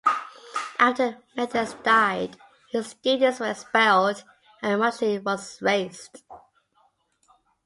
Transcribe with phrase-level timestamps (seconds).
[0.79, 2.35] After Methodius died,
[2.71, 4.23] his students were expelled
[4.63, 6.23] and the monastery was razed.